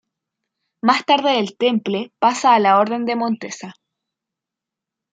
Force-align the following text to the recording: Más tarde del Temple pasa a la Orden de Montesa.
Más 0.81 1.05
tarde 1.05 1.33
del 1.33 1.55
Temple 1.57 2.11
pasa 2.17 2.55
a 2.55 2.59
la 2.59 2.79
Orden 2.79 3.05
de 3.05 3.15
Montesa. 3.15 3.75